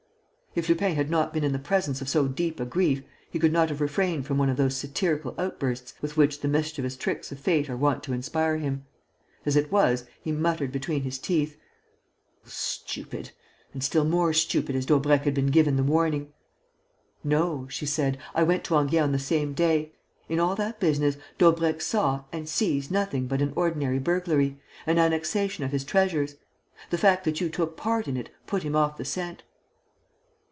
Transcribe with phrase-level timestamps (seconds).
[0.53, 3.53] If Lupin had not been in the presence of so deep a grief, he could
[3.53, 7.39] not have refrained from one of those satirical outbursts with which the mischievous tricks of
[7.39, 8.85] fate are wont to inspire him.
[9.45, 11.57] As it was, he muttered between his teeth:
[12.43, 13.31] "How stupid!
[13.71, 16.33] And still more stupid as Daubrecq had been given the warning."
[17.23, 18.17] "No," she said.
[18.35, 19.93] "I went to Enghien on the same day.
[20.27, 25.63] In all that business Daubrecq saw and sees nothing but an ordinary burglary, an annexation
[25.63, 26.35] of his treasures.
[26.89, 29.43] The fact that you took part in it put him off the scent."